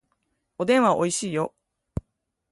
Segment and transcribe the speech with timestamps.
[0.57, 1.53] おでんはおいしいよ